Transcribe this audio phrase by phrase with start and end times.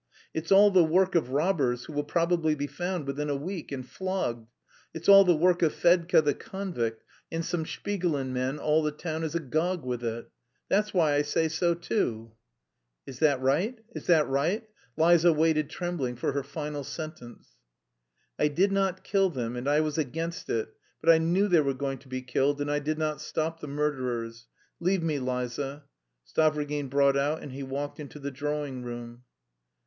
[0.33, 3.87] It's all the work of robbers who will probably be found within a week and
[3.87, 4.49] flogged....
[4.95, 9.23] It's all the work of Fedka the convict, and some Shpigulin men, all the town
[9.23, 10.27] is agog with it.
[10.69, 12.31] That's why I say so too."
[13.05, 13.77] "Is that right?
[13.93, 14.67] Is that right?"
[14.97, 17.49] Liza waited trembling for her final sentence.
[18.39, 21.75] "I did not kill them, and I was against it, but I knew they were
[21.75, 24.47] going to be killed and I did not stop the murderers.
[24.79, 25.83] Leave me, Liza,"
[26.25, 29.25] Stavrogin brought out, and he walked into the drawing room.